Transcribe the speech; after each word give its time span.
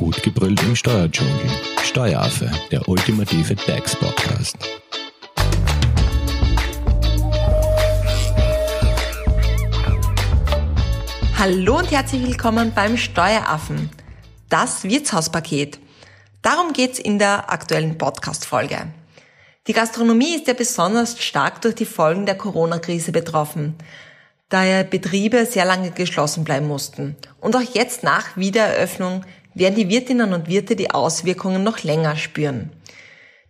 gut 0.00 0.22
gebrüllt 0.22 0.62
im 0.62 0.74
Steuerdschungel. 0.74 1.50
Steueraffe, 1.82 2.50
der 2.70 2.88
ultimative 2.88 3.54
DAX-Podcast. 3.54 4.56
Hallo 11.38 11.76
und 11.76 11.90
herzlich 11.90 12.26
willkommen 12.26 12.72
beim 12.74 12.96
Steueraffen, 12.96 13.90
das 14.48 14.84
Wirtshauspaket. 14.84 15.78
Darum 16.40 16.72
geht's 16.72 16.98
in 16.98 17.18
der 17.18 17.52
aktuellen 17.52 17.98
Podcast-Folge. 17.98 18.86
Die 19.66 19.74
Gastronomie 19.74 20.36
ist 20.36 20.46
ja 20.46 20.54
besonders 20.54 21.22
stark 21.22 21.60
durch 21.60 21.74
die 21.74 21.84
Folgen 21.84 22.24
der 22.24 22.38
Corona-Krise 22.38 23.12
betroffen 23.12 23.74
da 24.50 24.82
Betriebe 24.82 25.46
sehr 25.46 25.64
lange 25.64 25.92
geschlossen 25.92 26.44
bleiben 26.44 26.66
mussten. 26.66 27.16
Und 27.40 27.56
auch 27.56 27.62
jetzt 27.72 28.02
nach 28.02 28.36
Wiedereröffnung 28.36 29.24
werden 29.54 29.74
die 29.74 29.88
Wirtinnen 29.88 30.32
und 30.32 30.48
Wirte 30.48 30.76
die 30.76 30.90
Auswirkungen 30.90 31.62
noch 31.62 31.82
länger 31.82 32.16
spüren. 32.16 32.70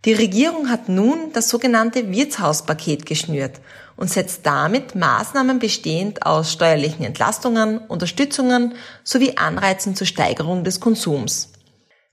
Die 0.07 0.15
Regierung 0.15 0.71
hat 0.71 0.89
nun 0.89 1.31
das 1.35 1.51
sogenannte 1.51 2.11
Wirtshauspaket 2.11 3.05
geschnürt 3.05 3.61
und 3.97 4.09
setzt 4.09 4.47
damit 4.47 4.95
Maßnahmen 4.95 5.59
bestehend 5.59 6.25
aus 6.25 6.53
steuerlichen 6.53 7.05
Entlastungen, 7.05 7.79
Unterstützungen 7.79 8.75
sowie 9.05 9.37
Anreizen 9.37 9.95
zur 9.95 10.07
Steigerung 10.07 10.65
des 10.65 10.81
Konsums. 10.81 11.53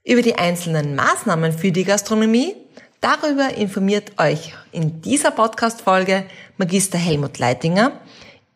Über 0.04 0.20
die 0.20 0.34
einzelnen 0.34 0.94
Maßnahmen 0.94 1.52
für 1.52 1.72
die 1.72 1.84
Gastronomie, 1.84 2.54
darüber 3.00 3.54
informiert 3.54 4.20
euch 4.20 4.52
in 4.70 5.00
dieser 5.00 5.30
Podcast-Folge 5.30 6.26
Magister 6.58 6.98
Helmut 6.98 7.38
Leitinger, 7.38 7.92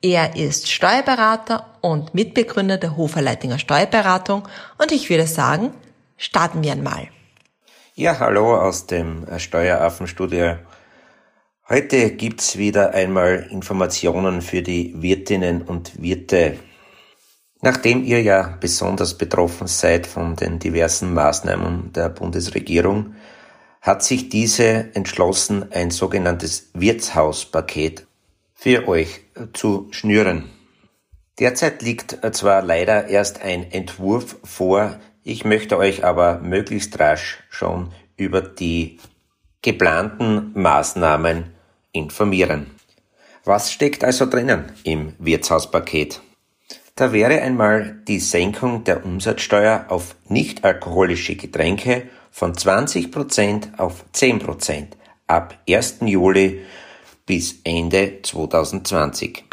er 0.02 0.36
ist 0.36 0.70
Steuerberater 0.70 1.64
und 1.80 2.12
Mitbegründer 2.12 2.76
der 2.76 2.96
Hofer 2.96 3.22
Leitinger 3.22 3.58
Steuerberatung 3.58 4.48
und 4.78 4.90
ich 4.92 5.08
würde 5.08 5.26
sagen, 5.26 5.72
starten 6.16 6.62
wir 6.62 6.72
einmal. 6.72 7.08
Ja, 7.94 8.18
hallo 8.18 8.56
aus 8.56 8.86
dem 8.86 9.26
Steueraffenstudio. 9.38 10.56
Heute 11.68 12.10
gibt's 12.10 12.58
wieder 12.58 12.94
einmal 12.94 13.46
Informationen 13.50 14.42
für 14.42 14.62
die 14.62 15.00
Wirtinnen 15.00 15.62
und 15.62 16.02
Wirte. 16.02 16.58
Nachdem 17.60 18.02
ihr 18.02 18.20
ja 18.20 18.56
besonders 18.60 19.16
betroffen 19.16 19.68
seid 19.68 20.08
von 20.08 20.34
den 20.34 20.58
diversen 20.58 21.14
Maßnahmen 21.14 21.92
der 21.92 22.08
Bundesregierung, 22.08 23.14
hat 23.80 24.02
sich 24.02 24.28
diese 24.28 24.94
entschlossen, 24.94 25.70
ein 25.72 25.92
sogenanntes 25.92 26.70
Wirtshauspaket 26.74 28.06
für 28.62 28.86
euch 28.86 29.22
zu 29.54 29.88
schnüren. 29.90 30.48
Derzeit 31.40 31.82
liegt 31.82 32.18
zwar 32.36 32.62
leider 32.62 33.08
erst 33.08 33.42
ein 33.42 33.68
Entwurf 33.72 34.36
vor, 34.44 35.00
ich 35.24 35.44
möchte 35.44 35.78
euch 35.78 36.04
aber 36.04 36.38
möglichst 36.38 37.00
rasch 37.00 37.42
schon 37.50 37.90
über 38.16 38.40
die 38.40 39.00
geplanten 39.62 40.52
Maßnahmen 40.54 41.46
informieren. 41.90 42.70
Was 43.42 43.72
steckt 43.72 44.04
also 44.04 44.26
drinnen 44.26 44.70
im 44.84 45.14
Wirtshauspaket? 45.18 46.20
Da 46.94 47.12
wäre 47.12 47.42
einmal 47.42 48.00
die 48.06 48.20
Senkung 48.20 48.84
der 48.84 49.04
Umsatzsteuer 49.04 49.86
auf 49.88 50.14
nichtalkoholische 50.28 51.34
Getränke 51.34 52.04
von 52.30 52.52
20% 52.52 53.78
auf 53.78 54.04
10% 54.14 54.86
ab 55.26 55.58
1. 55.68 55.96
Juli 56.02 56.60
bis 57.26 57.60
Ende 57.64 58.20
2020. 58.22 59.44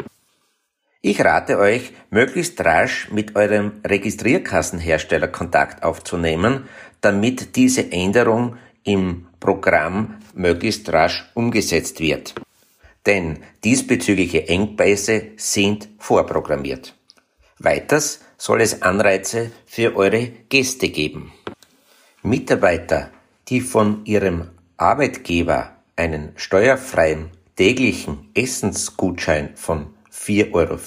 Ich 1.02 1.24
rate 1.24 1.58
euch, 1.58 1.92
möglichst 2.10 2.62
rasch 2.62 3.10
mit 3.10 3.34
eurem 3.34 3.80
Registrierkassenhersteller 3.86 5.28
Kontakt 5.28 5.82
aufzunehmen, 5.82 6.68
damit 7.00 7.56
diese 7.56 7.90
Änderung 7.90 8.56
im 8.84 9.26
Programm 9.40 10.16
möglichst 10.34 10.92
rasch 10.92 11.30
umgesetzt 11.34 12.00
wird. 12.00 12.34
Denn 13.06 13.38
diesbezügliche 13.64 14.46
Engpässe 14.48 15.28
sind 15.36 15.88
vorprogrammiert. 15.98 16.94
Weiters 17.58 18.20
soll 18.36 18.60
es 18.60 18.82
Anreize 18.82 19.52
für 19.64 19.96
eure 19.96 20.26
Gäste 20.48 20.90
geben. 20.90 21.32
Mitarbeiter, 22.22 23.10
die 23.48 23.62
von 23.62 24.04
ihrem 24.04 24.50
Arbeitgeber 24.76 25.76
einen 25.96 26.32
steuerfreien 26.36 27.30
täglichen 27.60 28.30
Essensgutschein 28.32 29.50
von 29.54 29.92
4,40 30.10 30.54
Euro 30.54 30.78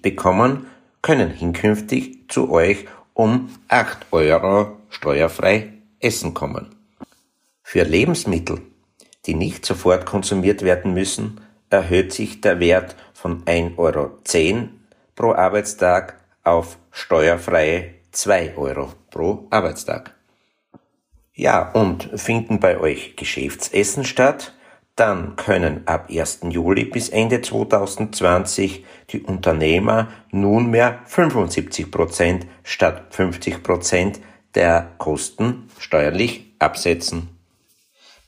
bekommen, 0.00 0.66
können 1.02 1.30
hinkünftig 1.30 2.28
zu 2.28 2.52
euch 2.52 2.84
um 3.14 3.48
8 3.66 4.06
Euro 4.12 4.76
steuerfrei 4.90 5.72
essen 5.98 6.32
kommen. 6.32 6.72
Für 7.64 7.82
Lebensmittel, 7.82 8.60
die 9.26 9.34
nicht 9.34 9.66
sofort 9.66 10.06
konsumiert 10.06 10.62
werden 10.62 10.94
müssen, 10.94 11.40
erhöht 11.68 12.12
sich 12.12 12.40
der 12.40 12.60
Wert 12.60 12.94
von 13.12 13.44
1,10 13.46 13.76
Euro 13.76 14.10
pro 15.16 15.32
Arbeitstag 15.32 16.20
auf 16.44 16.78
steuerfreie 16.92 17.94
2 18.12 18.56
Euro 18.56 18.92
pro 19.10 19.48
Arbeitstag. 19.50 20.14
Ja, 21.34 21.72
und 21.72 22.08
finden 22.14 22.60
bei 22.60 22.78
euch 22.78 23.16
Geschäftsessen 23.16 24.04
statt, 24.04 24.52
dann 24.96 25.36
können 25.36 25.86
ab 25.86 26.08
1. 26.10 26.40
Juli 26.50 26.84
bis 26.84 27.08
Ende 27.08 27.40
2020 27.40 28.84
die 29.10 29.22
Unternehmer 29.22 30.08
nunmehr 30.30 31.00
75 31.06 31.90
Prozent 31.90 32.46
statt 32.62 33.06
50 33.10 33.62
Prozent 33.62 34.20
der 34.54 34.92
Kosten 34.98 35.68
steuerlich 35.78 36.54
absetzen. 36.60 37.28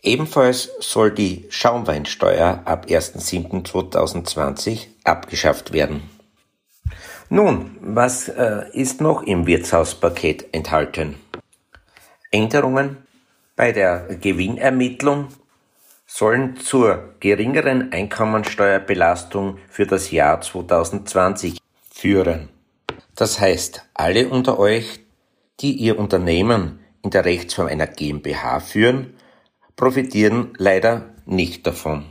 Ebenfalls 0.02 0.70
soll 0.80 1.10
die 1.12 1.46
Schaumweinsteuer 1.50 2.62
ab 2.64 2.86
1.7.2020 2.88 4.86
abgeschafft 5.04 5.72
werden. 5.72 6.02
Nun, 7.28 7.76
was 7.80 8.28
äh, 8.28 8.66
ist 8.72 9.00
noch 9.00 9.22
im 9.24 9.46
Wirtshauspaket 9.46 10.54
enthalten? 10.54 11.16
Änderungen 12.30 12.98
bei 13.56 13.72
der 13.72 14.06
Gewinnermittlung 14.20 15.28
sollen 16.06 16.56
zur 16.56 17.14
geringeren 17.20 17.92
Einkommensteuerbelastung 17.92 19.58
für 19.68 19.86
das 19.86 20.10
Jahr 20.10 20.40
2020 20.40 21.58
führen. 21.90 22.48
Das 23.14 23.40
heißt, 23.40 23.82
alle 23.94 24.28
unter 24.28 24.58
euch, 24.58 25.00
die 25.60 25.72
ihr 25.72 25.98
Unternehmen 25.98 26.80
in 27.02 27.10
der 27.10 27.24
Rechtsform 27.24 27.66
einer 27.68 27.86
GmbH 27.86 28.60
führen, 28.60 29.14
profitieren 29.74 30.52
leider 30.58 31.14
nicht 31.24 31.66
davon. 31.66 32.04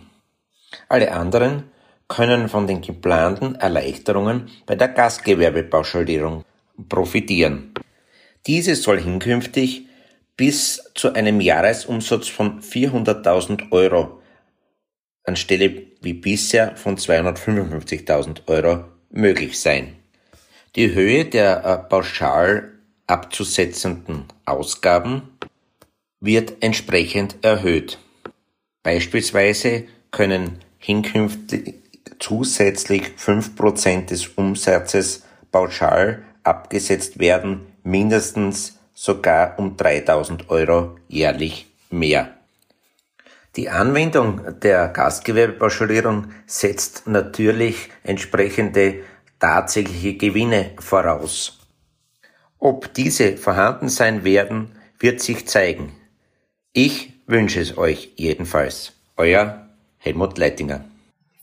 Alle 0.90 1.12
anderen 1.14 1.72
können 2.08 2.50
von 2.50 2.68
den 2.68 2.82
geplanten 2.82 3.56
Erleichterungen 3.56 4.50
bei 4.66 4.76
der 4.76 4.90
Gastgewerbepauschalierung 4.90 6.44
profitieren. 6.90 7.74
Diese 8.46 8.76
soll 8.76 9.00
hinkünftig 9.00 9.88
bis 10.38 10.92
zu 10.96 11.14
einem 11.14 11.40
Jahresumsatz 11.42 12.28
von 12.28 12.62
400.000 12.62 13.72
Euro 13.72 14.22
anstelle 15.24 15.88
wie 16.02 16.14
bisher 16.14 16.76
von 16.76 16.98
255.000 16.98 18.48
Euro 18.48 18.86
möglich 19.10 19.60
sein. 19.60 19.96
Die 20.76 20.94
Höhe 20.94 21.26
der 21.26 21.64
äh, 21.64 21.90
pauschal 21.90 22.72
abzusetzenden 23.08 24.26
Ausgaben 24.46 25.38
wird 26.20 26.54
entsprechend 26.62 27.38
erhöht. 27.44 28.00
Beispielsweise 28.84 29.86
können 30.12 30.60
hinkünftig 30.78 31.76
zusätzlich 32.20 33.04
5% 33.18 34.08
des 34.08 34.28
Umsatzes 34.28 35.24
pauschal 35.52 36.24
abgesetzt 36.44 37.20
werden, 37.20 37.62
mindestens 37.84 38.75
sogar 38.96 39.60
um 39.60 39.78
3000 39.78 40.50
Euro 40.50 40.98
jährlich 41.08 41.68
mehr. 41.92 42.34
Die 43.56 43.70
Anwendung 43.70 44.60
der 44.60 44.88
Gastgewerbepauschalierung 44.88 46.32
setzt 46.48 47.06
natürlich 47.06 47.90
entsprechende 48.04 49.04
tatsächliche 49.40 50.16
Gewinne 50.16 50.72
voraus. 50.80 51.60
Ob 52.58 52.94
diese 52.94 53.38
vorhanden 53.38 53.90
sein 53.90 54.24
werden, 54.24 54.72
wird 54.98 55.22
sich 55.22 55.48
zeigen. 55.48 55.94
Ich 56.74 57.14
wünsche 57.28 57.62
es 57.62 57.78
euch 57.78 58.14
jedenfalls. 58.16 58.94
Euer 59.18 59.70
Helmut 59.98 60.38
Leitinger. 60.38 60.84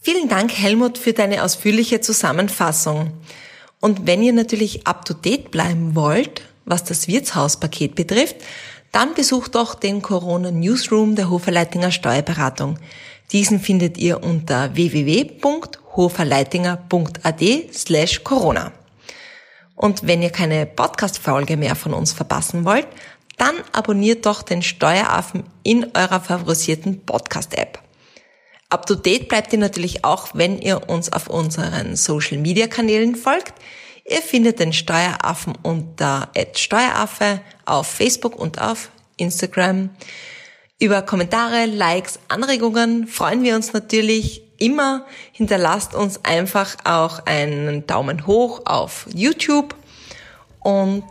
Vielen 0.00 0.28
Dank, 0.28 0.52
Helmut, 0.52 0.98
für 0.98 1.12
deine 1.12 1.42
ausführliche 1.44 2.00
Zusammenfassung. 2.00 3.12
Und 3.80 4.06
wenn 4.06 4.22
ihr 4.22 4.32
natürlich 4.32 4.86
up 4.86 5.04
to 5.04 5.14
date 5.14 5.50
bleiben 5.50 5.94
wollt, 5.94 6.42
was 6.64 6.84
das 6.84 7.08
Wirtshauspaket 7.08 7.94
betrifft, 7.94 8.36
dann 8.92 9.14
besucht 9.14 9.54
doch 9.54 9.74
den 9.74 10.02
Corona 10.02 10.50
Newsroom 10.50 11.16
der 11.16 11.30
Hoferleitinger 11.30 11.90
Steuerberatung. 11.90 12.78
Diesen 13.32 13.60
findet 13.60 13.96
ihr 13.96 14.22
unter 14.22 14.74
www.hoferleitinger.at 14.74 17.42
slash 17.72 18.24
Corona. 18.24 18.72
Und 19.74 20.06
wenn 20.06 20.20
ihr 20.22 20.30
keine 20.30 20.66
Podcast-Folge 20.66 21.56
mehr 21.56 21.74
von 21.74 21.94
uns 21.94 22.12
verpassen 22.12 22.66
wollt, 22.66 22.86
dann 23.38 23.54
abonniert 23.72 24.26
doch 24.26 24.42
den 24.42 24.62
Steueraffen 24.62 25.44
in 25.62 25.96
eurer 25.96 26.20
favorisierten 26.20 27.04
Podcast-App. 27.04 27.78
Up 28.68 28.86
to 28.86 28.94
date 28.94 29.28
bleibt 29.28 29.52
ihr 29.52 29.58
natürlich 29.58 30.04
auch, 30.04 30.28
wenn 30.34 30.60
ihr 30.60 30.88
uns 30.88 31.12
auf 31.12 31.28
unseren 31.28 31.96
Social 31.96 32.38
Media 32.38 32.66
Kanälen 32.66 33.16
folgt. 33.16 33.54
Ihr 34.12 34.20
findet 34.20 34.60
den 34.60 34.74
Steueraffen 34.74 35.54
unter 35.62 36.28
@steueraffe 36.54 37.40
auf 37.64 37.86
Facebook 37.86 38.36
und 38.36 38.60
auf 38.60 38.90
Instagram. 39.16 39.88
Über 40.78 41.00
Kommentare, 41.00 41.64
Likes, 41.64 42.18
Anregungen 42.28 43.06
freuen 43.06 43.42
wir 43.42 43.56
uns 43.56 43.72
natürlich 43.72 44.42
immer. 44.58 45.06
Hinterlasst 45.32 45.94
uns 45.94 46.26
einfach 46.26 46.76
auch 46.84 47.24
einen 47.24 47.86
Daumen 47.86 48.26
hoch 48.26 48.60
auf 48.66 49.06
YouTube 49.14 49.74
und 50.60 51.04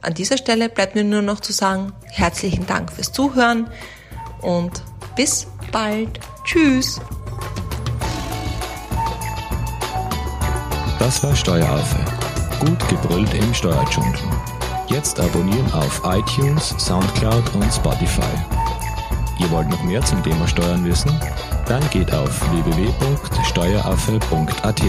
an 0.00 0.14
dieser 0.14 0.38
Stelle 0.38 0.70
bleibt 0.70 0.94
mir 0.94 1.04
nur 1.04 1.22
noch 1.22 1.40
zu 1.40 1.52
sagen, 1.52 1.92
herzlichen 2.06 2.66
Dank 2.66 2.90
fürs 2.92 3.12
Zuhören 3.12 3.68
und 4.40 4.82
bis 5.16 5.48
bald. 5.70 6.18
Tschüss. 6.44 6.98
Das 10.98 11.22
war 11.22 11.36
Steueraffe. 11.36 12.17
Gut 12.60 12.88
gebrüllt 12.88 13.34
im 13.34 13.52
Steuerdschungel. 13.54 14.18
Jetzt 14.88 15.20
abonnieren 15.20 15.70
auf 15.72 16.02
iTunes, 16.04 16.74
Soundcloud 16.78 17.54
und 17.54 17.72
Spotify. 17.72 18.22
Ihr 19.38 19.48
wollt 19.50 19.68
noch 19.68 19.82
mehr 19.84 20.02
zum 20.02 20.20
Thema 20.22 20.46
Steuern 20.48 20.84
wissen? 20.84 21.10
Dann 21.66 21.88
geht 21.90 22.12
auf 22.12 22.40
www.steueraffe.at. 22.50 24.82